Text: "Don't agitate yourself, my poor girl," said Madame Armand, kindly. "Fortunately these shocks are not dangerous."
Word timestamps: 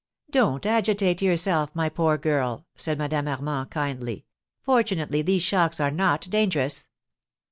"Don't 0.31 0.65
agitate 0.65 1.21
yourself, 1.21 1.69
my 1.75 1.87
poor 1.87 2.17
girl," 2.17 2.65
said 2.75 2.97
Madame 2.97 3.27
Armand, 3.27 3.69
kindly. 3.69 4.25
"Fortunately 4.63 5.21
these 5.21 5.43
shocks 5.43 5.79
are 5.79 5.91
not 5.91 6.27
dangerous." 6.31 6.87